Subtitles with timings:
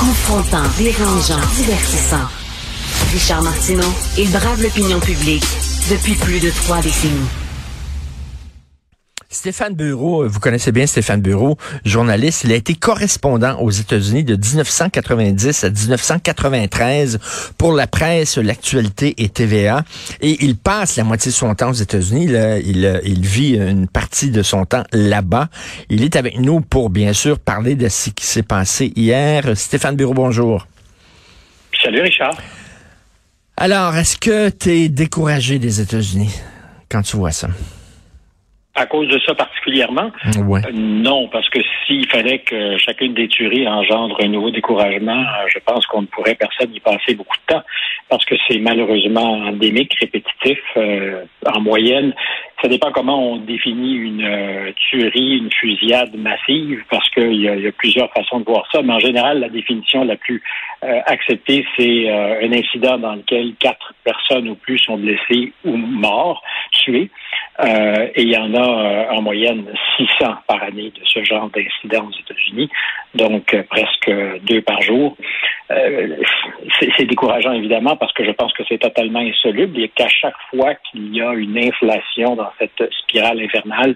[0.00, 2.26] Confrontant, dérangeant, divertissant.
[3.12, 5.44] Richard Martineau, il brave l'opinion publique
[5.90, 7.39] depuis plus de trois décennies.
[9.32, 12.42] Stéphane Bureau, euh, vous connaissez bien Stéphane Bureau, journaliste.
[12.42, 17.20] Il a été correspondant aux États-Unis de 1990 à 1993
[17.56, 19.84] pour la presse, l'actualité et TVA.
[20.20, 22.24] Et il passe la moitié de son temps aux États-Unis.
[22.24, 25.48] Il, euh, il vit une partie de son temps là-bas.
[25.90, 29.56] Il est avec nous pour, bien sûr, parler de ce qui s'est passé hier.
[29.56, 30.66] Stéphane Bureau, bonjour.
[31.80, 32.36] Salut, Richard.
[33.56, 36.34] Alors, est-ce que tu es découragé des États-Unis
[36.88, 37.48] quand tu vois ça?
[38.80, 40.10] À cause de ça particulièrement?
[40.46, 40.62] Ouais.
[40.64, 45.46] Euh, non, parce que s'il fallait que chacune des tueries engendre un nouveau découragement, euh,
[45.48, 47.62] je pense qu'on ne pourrait personne y passer beaucoup de temps,
[48.08, 50.58] parce que c'est malheureusement endémique, répétitif.
[50.78, 52.14] Euh, en moyenne,
[52.60, 58.12] ça dépend comment on définit une tuerie, une fusillade massive, parce qu'il y, a plusieurs
[58.12, 60.42] façons de voir ça, mais en général, la définition la plus
[60.82, 67.10] acceptée, c'est un incident dans lequel quatre personnes ou plus sont blessées ou morts, tuées.
[67.62, 71.50] Euh, et il y en a euh, en moyenne 600 par année de ce genre
[71.50, 72.70] d'incidents aux États-Unis,
[73.14, 74.10] donc euh, presque
[74.44, 75.16] deux par jour.
[76.80, 80.74] C'est décourageant évidemment parce que je pense que c'est totalement insoluble et qu'à chaque fois
[80.74, 83.94] qu'il y a une inflation dans cette spirale infernale,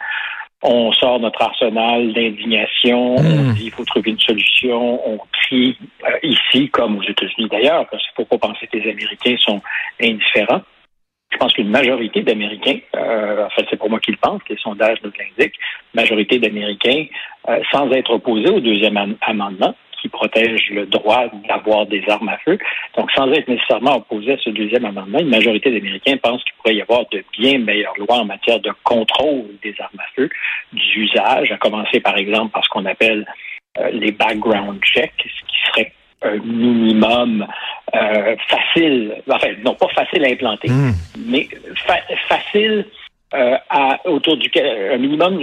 [0.62, 3.55] on sort notre arsenal d'indignation, on hmm.
[3.55, 5.77] dit il faut trouver une solution, on crie
[6.22, 9.61] ici comme aux États-Unis d'ailleurs, parce qu'il ne faut pas penser que les Américains sont
[10.00, 10.62] indifférents.
[11.30, 14.56] Je pense qu'une majorité d'Américains, euh, en fait, c'est pour moi qui le pense, les
[14.56, 15.58] sondages nous l'indiquent,
[15.92, 17.06] majorité d'Américains,
[17.48, 22.36] euh, sans être opposés au deuxième amendement, qui protège le droit d'avoir des armes à
[22.44, 22.58] feu.
[22.94, 26.74] Donc, sans être nécessairement opposés à ce deuxième amendement, une majorité d'Américains pensent qu'il pourrait
[26.74, 30.28] y avoir de bien meilleures lois en matière de contrôle des armes à feu,
[30.74, 33.24] d'usage, à commencer par exemple par ce qu'on appelle
[33.78, 37.46] euh, les background checks, ce qui serait un minimum
[37.94, 40.92] euh, facile, enfin non pas facile à implanter, hmm.
[41.28, 41.48] mais
[42.28, 42.86] facile
[43.33, 45.40] euh, à autour duquel un minimum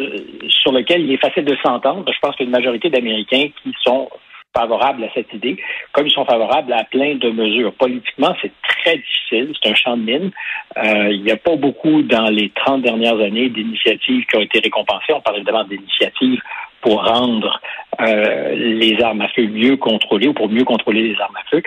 [0.49, 2.11] sur lequel il est facile de s'entendre.
[2.11, 4.07] Je pense qu'il y a une majorité d'Américains qui sont
[4.55, 5.57] favorables à cette idée,
[5.93, 7.73] comme ils sont favorables à plein de mesures.
[7.73, 10.31] Politiquement, c'est très difficile, c'est un champ de mine.
[10.77, 14.59] Euh, il n'y a pas beaucoup dans les 30 dernières années d'initiatives qui ont été
[14.59, 15.13] récompensées.
[15.13, 16.41] On parle évidemment d'initiatives
[16.81, 17.61] pour rendre
[17.99, 21.61] euh, les armes à feu mieux contrôlées ou pour mieux contrôler les armes à feu,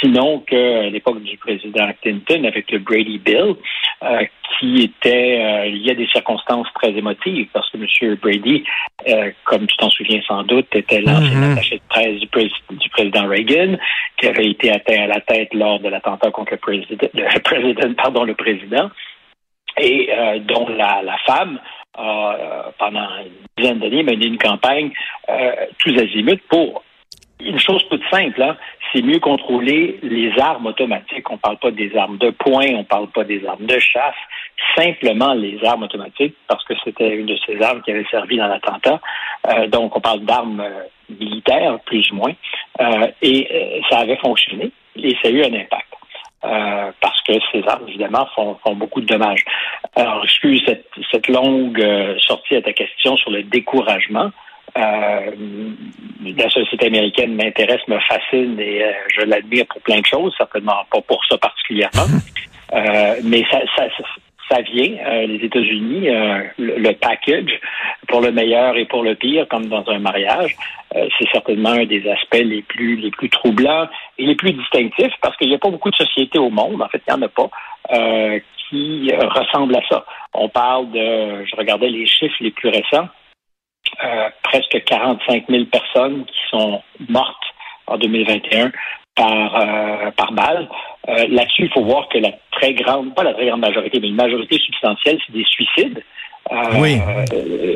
[0.00, 3.54] sinon qu'à l'époque du président Clinton avec le Brady Bill,
[4.02, 4.24] euh,
[4.58, 8.16] qui était euh, il y a des circonstances très émotives parce que M.
[8.16, 8.64] Brady,
[9.44, 11.52] comme tu t'en souviens sans doute, était l'ancien mm-hmm.
[11.52, 11.82] attaché de
[12.26, 13.76] presse du, président Reagan,
[14.16, 17.94] qui avait été atteint à la tête lors de l'attentat contre le président, le président,
[17.94, 18.90] pardon, le président,
[19.80, 21.60] et dont la, la femme
[21.98, 24.92] euh, pendant une dizaine d'années, mené une campagne
[25.28, 26.82] euh, tous azimuts pour
[27.40, 28.56] une chose toute simple, hein,
[28.92, 31.30] c'est mieux contrôler les armes automatiques.
[31.30, 33.78] On ne parle pas des armes de poing, on ne parle pas des armes de
[33.78, 34.14] chasse,
[34.76, 38.48] simplement les armes automatiques, parce que c'était une de ces armes qui avait servi dans
[38.48, 39.00] l'attentat.
[39.48, 42.32] Euh, donc, on parle d'armes euh, militaires, plus ou moins.
[42.80, 45.87] Euh, et ça avait fonctionné et ça a eu un impact.
[46.44, 49.44] Euh, parce que ces armes, évidemment, font, font, beaucoup de dommages.
[49.96, 54.30] Alors, excuse cette, cette longue euh, sortie à ta question sur le découragement.
[54.76, 55.30] Euh,
[56.36, 60.76] la société américaine m'intéresse, me fascine et euh, je l'admire pour plein de choses, certainement
[60.92, 62.06] pas pour ça particulièrement.
[63.24, 63.88] mais ça, ça,
[64.50, 67.60] ça vient, euh, les États-Unis, euh, le, package,
[68.08, 70.56] pour le meilleur et pour le pire, comme dans un mariage,
[70.94, 75.12] euh, c'est certainement un des aspects les plus les plus troublants et les plus distinctifs,
[75.20, 77.26] parce qu'il n'y a pas beaucoup de sociétés au monde, en fait, il n'y en
[77.26, 77.50] a pas,
[78.68, 80.04] qui ressemblent à ça.
[80.34, 83.08] On parle de, je regardais les chiffres les plus récents,
[84.42, 87.44] presque 45 000 personnes qui sont mortes
[87.86, 88.70] en 2021
[89.18, 90.68] par, par balle.
[91.08, 94.08] Euh, là-dessus, il faut voir que la très grande, pas la très grande majorité, mais
[94.08, 96.02] une majorité substantielle, c'est des suicides.
[96.52, 96.98] Euh, oui.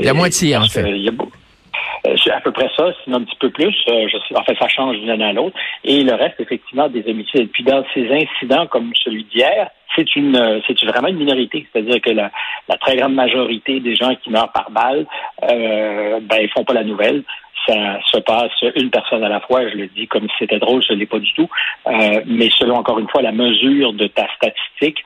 [0.02, 0.82] la moitié, en fait.
[0.82, 3.72] Euh, c'est à peu près ça, sinon un petit peu plus.
[3.86, 5.56] je sais, en fait, ça change d'une année à l'autre.
[5.84, 7.50] Et le reste, effectivement, des homicides.
[7.52, 11.66] Puis dans ces incidents comme celui d'hier, c'est une c'est vraiment une minorité.
[11.72, 12.30] C'est-à-dire que la,
[12.68, 15.06] la, très grande majorité des gens qui meurent par balle,
[15.44, 17.22] euh, ben ils font pas la nouvelle
[17.66, 19.68] ça se passe une personne à la fois.
[19.68, 21.48] Je le dis comme si c'était drôle, ce n'est pas du tout.
[21.86, 25.04] Euh, mais selon encore une fois la mesure de ta statistique,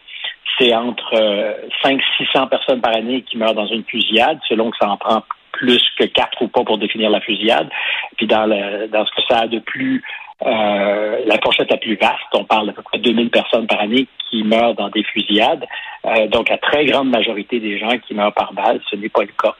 [0.58, 1.52] c'est entre euh,
[1.84, 5.22] 500-600 personnes par année qui meurent dans une fusillade, selon que ça en prend
[5.52, 7.68] plus que quatre ou pas pour définir la fusillade.
[8.16, 10.02] Puis dans, le, dans ce que ça a de plus
[10.44, 14.06] euh, la fourchette la plus vaste, on parle d'à peu près 2000 personnes par année
[14.28, 15.64] qui meurent dans des fusillades.
[16.04, 19.22] Euh, donc, la très grande majorité des gens qui meurent par balle, ce n'est pas
[19.22, 19.56] le cas.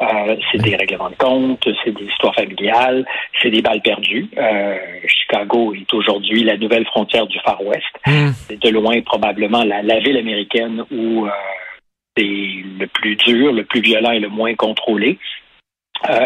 [0.00, 3.04] Euh, c'est des règlements de compte, c'est des histoires familiales,
[3.42, 4.28] c'est des balles perdues.
[4.36, 7.86] Euh, Chicago est aujourd'hui la nouvelle frontière du Far West.
[8.06, 8.30] Hmm.
[8.32, 11.30] C'est de loin probablement la, la ville américaine où euh,
[12.16, 15.18] c'est le plus dur, le plus violent et le moins contrôlé.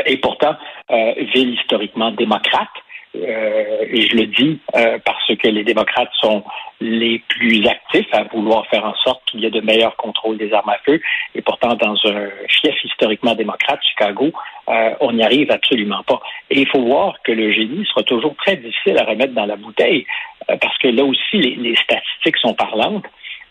[0.05, 0.55] Et pourtant,
[0.91, 2.69] ville historiquement démocrate.
[3.15, 6.43] Euh, et je le dis euh, parce que les démocrates sont
[6.81, 10.53] les plus actifs à vouloir faire en sorte qu'il y ait de meilleurs contrôles des
[10.53, 11.01] armes à feu.
[11.35, 14.33] Et pourtant, dans un fief historiquement démocrate, Chicago,
[14.69, 16.21] euh, on n'y arrive absolument pas.
[16.51, 19.57] Et il faut voir que le génie sera toujours très difficile à remettre dans la
[19.57, 20.07] bouteille,
[20.47, 23.05] parce que là aussi, les, les statistiques sont parlantes.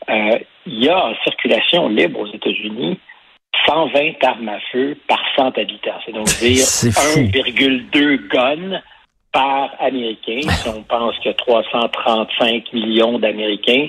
[0.09, 2.99] il y a en circulation libre aux États-Unis
[3.67, 5.99] 120 armes à feu par 100 habitants.
[6.05, 8.81] C'est donc dire 1,2 guns
[9.31, 10.41] par Américain.
[10.41, 13.87] Si on pense qu'il y a 335 millions d'Américains,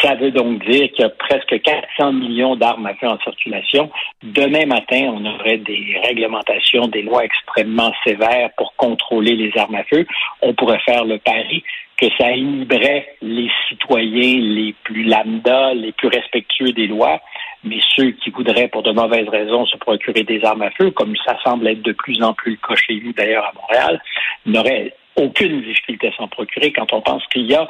[0.00, 3.90] ça veut donc dire qu'il y a presque 400 millions d'armes à feu en circulation.
[4.22, 9.84] Demain matin, on aurait des réglementations, des lois extrêmement sévères pour contrôler les armes à
[9.84, 10.06] feu.
[10.40, 11.62] On pourrait faire le pari
[12.00, 17.20] que ça inhiberait les citoyens les plus lambda, les plus respectueux des lois,
[17.64, 21.14] mais ceux qui voudraient, pour de mauvaises raisons, se procurer des armes à feu, comme
[21.24, 24.02] ça semble être de plus en plus le cas chez nous d'ailleurs à Montréal,
[24.46, 27.68] n'auraient aucune difficulté à s'en procurer quand on pense qu'il y a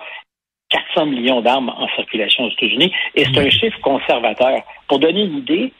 [0.70, 4.62] 400 millions d'armes en circulation aux États-Unis, et c'est un chiffre conservateur.
[4.88, 5.72] Pour donner une idée,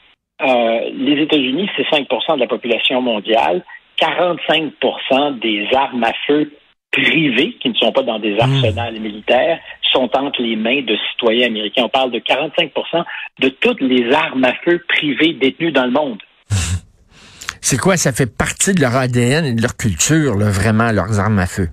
[0.43, 3.65] euh, les États-Unis, c'est 5% de la population mondiale.
[3.99, 6.53] 45% des armes à feu
[6.91, 8.41] privées, qui ne sont pas dans des hmm.
[8.41, 9.61] arsenals militaires,
[9.93, 11.85] sont entre les mains de citoyens américains.
[11.85, 12.73] On parle de 45
[13.41, 16.19] de toutes les armes à feu privées détenues dans le monde.
[17.61, 17.97] C'est quoi?
[17.97, 21.69] Ça fait partie de leur ADN et de leur culture, vraiment, leurs armes à feu?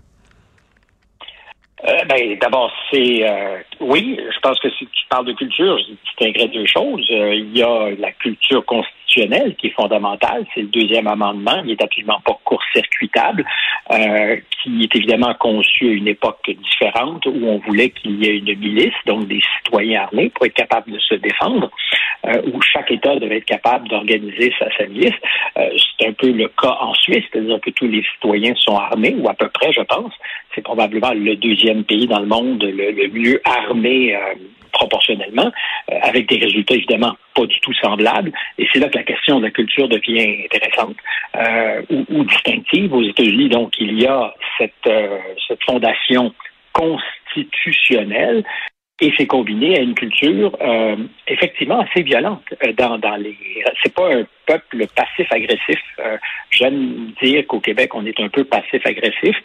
[1.88, 5.94] Euh, ben, d'abord, c'est euh, oui, je pense que si tu parles de culture, je
[6.06, 7.08] distinguerais deux choses.
[7.12, 10.46] Euh, il y a la culture constitutionnelle qui est fondamental.
[10.54, 11.62] C'est le deuxième amendement.
[11.64, 13.46] Il n'est absolument pas court-circuitable,
[13.92, 18.38] euh, qui est évidemment conçu à une époque différente où on voulait qu'il y ait
[18.38, 21.72] une milice, donc des citoyens armés pour être capables de se défendre,
[22.28, 25.16] euh, où chaque État devait être capable d'organiser sa, sa milice.
[25.58, 25.70] Euh,
[26.00, 29.28] c'est un peu le cas en Suisse, c'est-à-dire que tous les citoyens sont armés, ou
[29.30, 30.14] à peu près, je pense.
[30.56, 34.16] C'est probablement le deuxième pays dans le monde le mieux armé
[34.72, 35.52] proportionnellement,
[35.92, 38.32] euh, avec des résultats évidemment pas du tout semblables.
[38.58, 40.98] Et c'est là que la question de la culture devient intéressante
[41.36, 42.94] euh, ou, distinctive.
[42.94, 45.18] Aux États-Unis, donc, il y a cette, euh,
[45.48, 46.34] cette fondation
[46.74, 48.44] constitutionnelle
[49.02, 50.52] et c'est combiné à une culture
[51.26, 52.44] effectivement assez violente
[52.78, 53.36] dans, dans les
[53.82, 55.80] c'est pas un peuple passif agressif
[56.52, 59.38] j'aime dire qu'au Québec on est un peu passif agressif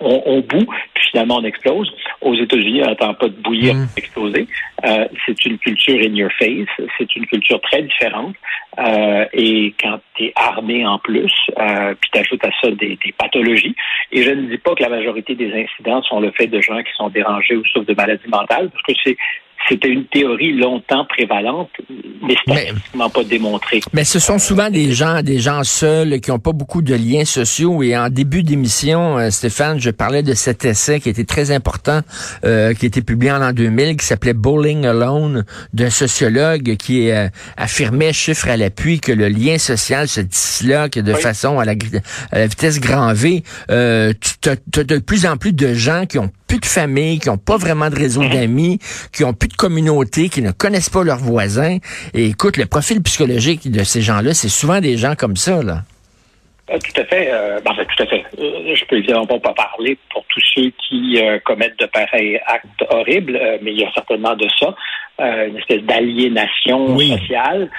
[0.00, 1.92] on, on, boue, puis finalement on explose.
[2.20, 3.86] Aux États-Unis, on n'attend pas de bouillir mm.
[3.86, 4.48] pour exploser.
[4.84, 8.34] Euh, c'est une culture in your face, c'est une culture très différente.
[8.78, 12.98] Euh, et quand tu es armé en plus, euh, puis tu ajoutes à ça des,
[13.02, 13.74] des, pathologies,
[14.12, 16.82] et je ne dis pas que la majorité des incidents sont le fait de gens
[16.82, 19.16] qui sont dérangés ou souffrent de maladies mentales, parce que c'est
[19.68, 21.70] c'était une théorie longtemps prévalente,
[22.22, 23.80] mais statistiquement pas démontrée.
[23.92, 27.24] Mais ce sont souvent des gens, des gens seuls qui n'ont pas beaucoup de liens
[27.24, 27.82] sociaux.
[27.82, 32.00] Et en début d'émission, euh, Stéphane, je parlais de cet essai qui était très important,
[32.44, 37.10] euh, qui a été publié en l'an 2000, qui s'appelait Bowling Alone, d'un sociologue qui
[37.10, 41.72] euh, affirmait, chiffre à l'appui, que le lien social se disloque de façon à la,
[42.32, 43.42] à la, vitesse grand V.
[43.70, 47.28] Euh, tu as de plus en plus de gens qui ont plus de famille, qui
[47.28, 48.78] n'ont pas vraiment de réseau d'amis,
[49.12, 51.78] qui ont plus de communauté, qui ne connaissent pas leurs voisins.
[52.14, 55.82] Et écoute, le profil psychologique de ces gens-là, c'est souvent des gens comme ça, là.
[56.70, 57.28] Euh, tout à fait.
[57.30, 58.24] Euh, ben, tout à fait.
[58.40, 63.40] Euh, je peux évidemment pas parler pour tous ceux qui commettent de pareils actes horribles,
[63.62, 64.74] mais il y a certainement de ça.
[65.18, 67.70] une espèce d'aliénation sociale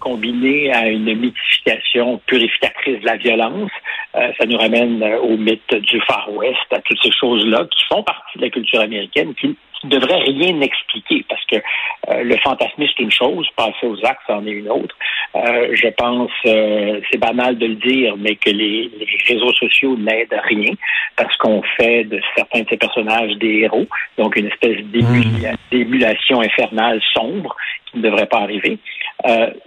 [0.00, 3.70] combinée à une mythification purificatrice de la violence.
[4.14, 8.38] Ça nous ramène au mythe du Far West, à toutes ces choses-là qui font partie
[8.38, 13.02] de la culture américaine, qui ne devrait rien expliquer parce que euh, le fantasme c'est
[13.02, 14.94] une chose, passer aux actes c'en est une autre.
[15.34, 18.90] Euh, je pense, euh, c'est banal de le dire, mais que les,
[19.28, 20.72] réseaux sociaux n'aident à rien
[21.16, 23.86] parce qu'on fait de certains de ces personnages des héros,
[24.18, 25.56] donc une espèce mmh.
[25.70, 27.56] d'émulation infernale sombre
[27.90, 28.78] qui ne devrait pas arriver.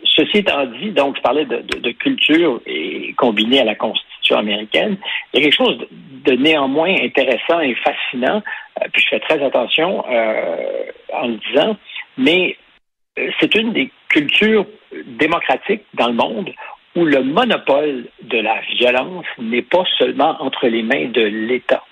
[0.04, 4.15] ceci étant dit, donc je parlais de, de, de culture et combiné à la constitution
[4.34, 4.98] américaine,
[5.34, 5.88] il y a quelque chose
[6.26, 8.42] de néanmoins intéressant et fascinant
[8.82, 11.78] euh, puis je fais très attention euh, en le disant,
[12.18, 12.58] mais
[13.20, 14.66] euh, c'est une des cultures
[15.06, 16.52] démocratiques dans le monde
[16.96, 21.84] où le monopole de la violence n'est pas seulement entre les mains de l'État.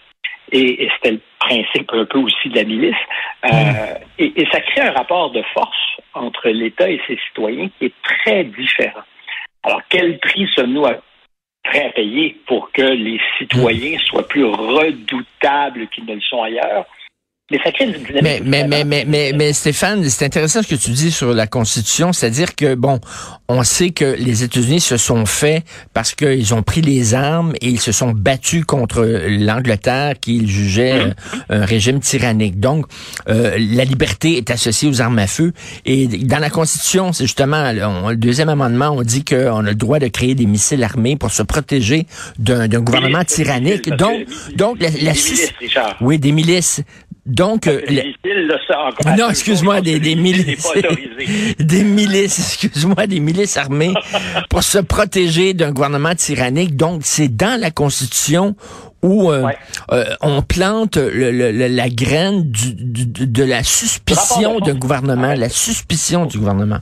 [0.52, 2.96] Et, c'était le principe un peu aussi de la milice.
[3.46, 7.94] Euh, et, ça crée un rapport de force entre l'État et ses citoyens qui est
[8.04, 9.02] très différent.
[9.64, 10.86] Alors, quel prix sommes-nous
[11.64, 16.86] prêts à payer pour que les citoyens soient plus redoutables qu'ils ne le sont ailleurs?
[17.54, 18.24] Mais ça crée une dynamique.
[18.24, 22.12] Mais, mais, mais, mais, mais, Stéphane, c'est intéressant ce que tu dis sur la Constitution,
[22.12, 23.00] c'est-à-dire que, bon,
[23.48, 27.70] on sait que les États-Unis se sont faits parce qu'ils ont pris les armes et
[27.70, 31.14] ils se sont battus contre l'Angleterre qu'ils jugeaient mmh.
[31.50, 32.60] un régime tyrannique.
[32.60, 32.88] Donc,
[33.30, 35.54] euh, la liberté est associée aux armes à feu.
[35.86, 40.00] Et dans la Constitution, c'est justement, le deuxième amendement, on dit qu'on a le droit
[40.00, 42.08] de créer des missiles armés pour se protéger
[42.40, 43.92] d'un gouvernement tyrannique.
[43.92, 45.14] Donc, donc la, la,
[46.02, 46.82] oui, des milices.
[47.26, 47.80] Donc, euh,
[49.18, 50.68] non, excuse-moi, des, des milices,
[51.60, 53.94] des milices, excuse-moi, des milices armées
[54.50, 56.76] pour se protéger d'un gouvernement tyrannique.
[56.76, 58.56] Donc, c'est dans la Constitution
[59.02, 59.50] où euh,
[59.92, 66.80] euh, on plante la graine du, de la suspicion d'un gouvernement, la suspicion du gouvernement.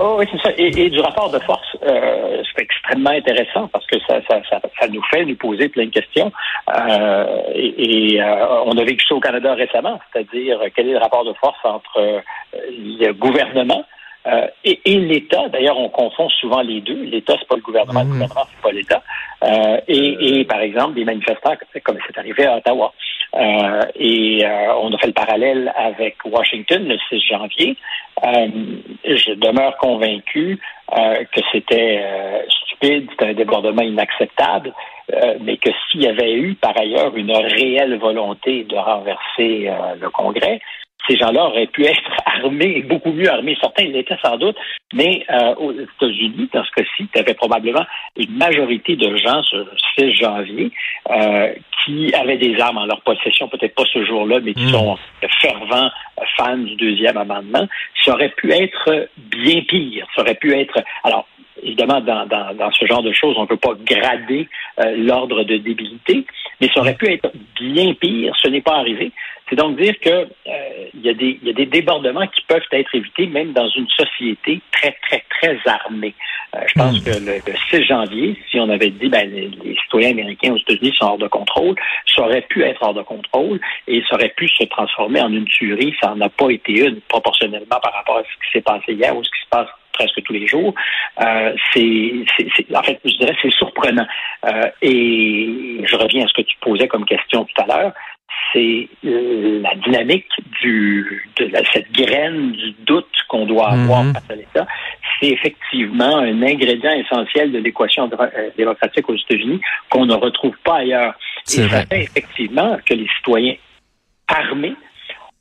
[0.00, 0.50] Oh, oui, c'est ça.
[0.56, 4.88] Et, du rapport de force, euh, c'est extrêmement intéressant parce que ça, ça, ça, ça,
[4.88, 6.32] nous fait nous poser plein de questions.
[6.72, 11.24] Euh, et, euh, on a vécu ça au Canada récemment, c'est-à-dire quel est le rapport
[11.24, 12.20] de force entre euh,
[12.52, 13.84] le gouvernement
[14.28, 15.48] euh, et, et l'État.
[15.48, 17.02] D'ailleurs, on confond souvent les deux.
[17.02, 18.10] L'État, c'est pas le gouvernement, le mmh.
[18.10, 19.02] gouvernement, c'est pas l'État.
[19.88, 22.92] et, et, par exemple, des manifestants, comme c'est arrivé à Ottawa.
[23.34, 27.76] Euh, et euh, on a fait le parallèle avec Washington le 6 janvier.
[28.24, 28.48] Euh,
[29.04, 30.58] je demeure convaincu
[30.90, 32.02] que c'était
[32.48, 34.72] stupide, c'était un débordement inacceptable,
[35.42, 39.70] mais que s'il y avait eu par ailleurs une réelle volonté de renverser
[40.00, 40.60] le Congrès,
[41.08, 43.56] ces gens-là auraient pu être armés, beaucoup mieux armés.
[43.60, 44.56] Certains l'étaient sans doute,
[44.92, 47.84] mais euh, aux États-Unis, dans ce cas-ci, tu avais probablement
[48.16, 50.70] une majorité de gens sur le 6 janvier
[51.10, 51.52] euh,
[51.84, 54.72] qui avaient des armes en leur possession, peut-être pas ce jour-là, mais qui hmm.
[54.72, 54.98] sont
[55.40, 55.90] fervents
[56.36, 57.66] fans du deuxième amendement.
[58.04, 60.06] Ça aurait pu être bien pire.
[60.14, 60.82] Ça aurait pu être...
[61.04, 61.26] Alors,
[61.62, 64.48] évidemment, dans, dans, dans, ce genre de choses, on ne peut pas grader
[64.80, 66.24] euh, l'ordre de débilité,
[66.60, 68.34] mais ça aurait pu être bien pire.
[68.42, 69.12] Ce n'est pas arrivé.
[69.48, 70.26] C'est donc dire que euh,
[70.94, 73.88] il y, a des, y a des débordements qui peuvent être évités même dans une
[73.88, 76.14] société très, très, très armée.
[76.54, 77.04] Euh, je pense hmm.
[77.04, 81.06] que le, 6 janvier, si on avait dit ben, les, citoyens américains aux États-Unis sont
[81.06, 81.76] hors de contrôle,
[82.14, 85.46] ça aurait pu être hors de contrôle et ça aurait pu se transformer en une
[85.46, 85.94] tuerie.
[86.00, 89.16] Ça n'en a pas été une proportionnellement par rapport à ce qui s'est passé hier
[89.16, 90.74] ou ce qui se passe presque tous les jours.
[91.20, 92.12] Euh, c'est,
[92.74, 94.06] en fait, je dirais, c'est surprenant.
[94.46, 97.92] Euh, et je reviens à ce que tu posais comme question tout à l'heure
[98.52, 100.28] c'est la dynamique
[100.60, 104.14] du, de cette graine du doute qu'on doit avoir mhm.
[104.14, 104.66] face à l'État.
[105.20, 110.76] C'est effectivement un ingrédient essentiel de l'équation euh, démocratique aux États-Unis qu'on ne retrouve pas
[110.76, 111.14] ailleurs.
[111.46, 113.54] Et ça fait effectivement que les citoyens
[114.28, 114.74] armés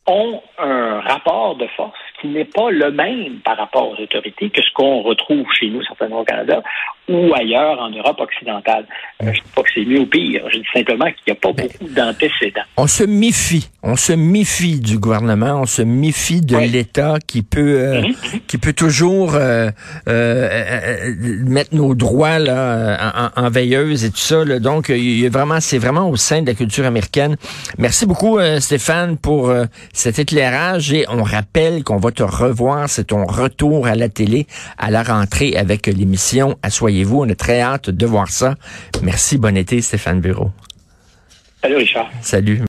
[0.08, 4.62] ont un rapport de force qui n'est pas le même par rapport aux autorités que
[4.62, 6.64] ce qu'on retrouve chez nous, certainement au Canada,
[7.10, 8.86] ou ailleurs en Europe occidentale.
[9.22, 11.34] Euh, je ne dis pas que c'est mieux ou pire, je dis simplement qu'il n'y
[11.34, 12.62] a pas beaucoup d'antécédents.
[12.76, 17.80] On se méfie, on se méfie du gouvernement, on se méfie de l'État qui peut
[17.80, 18.14] euh, mhm.
[18.48, 19.72] qui peut toujours euh,
[20.06, 24.44] mettre nos droits là en, veilleuse et tout ça.
[24.60, 27.38] Donc, il y a vraiment, c'est vraiment au sein de la culture américaine.
[27.78, 29.54] Merci beaucoup, Stéphane, pour
[29.94, 32.90] cet éclairage et on rappelle qu'on va te revoir.
[32.90, 34.48] C'est ton retour à la télé
[34.78, 36.58] à la rentrée avec l'émission
[36.98, 37.22] Assoyez-vous.
[37.22, 38.56] On est très hâte de voir ça.
[39.04, 39.38] Merci.
[39.38, 40.52] Bon été, Stéphane Bureau.
[41.62, 42.10] Salut, Richard.
[42.22, 42.62] Salut.